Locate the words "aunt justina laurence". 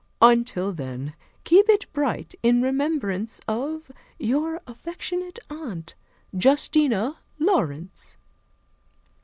5.47-8.17